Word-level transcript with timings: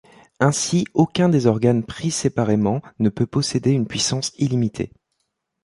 Ainsi 0.39 0.85
aucun 0.95 1.29
des 1.29 1.45
organes 1.45 1.83
pris 1.85 2.09
séparément 2.09 2.81
ne 2.97 3.09
peut 3.09 3.27
posséder 3.27 3.69
une 3.69 3.85
puissance 3.85 4.31
illimitée. 4.39 4.91